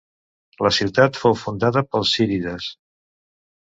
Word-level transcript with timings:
La 0.67 0.71
ciutat 0.77 1.21
fou 1.25 1.39
fundada 1.43 1.87
pels 1.93 2.17
zírides. 2.19 2.75